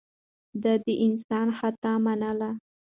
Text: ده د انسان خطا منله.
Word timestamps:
ده 0.61 0.73
د 0.85 0.87
انسان 1.05 1.47
خطا 1.57 1.93
منله. 2.05 2.51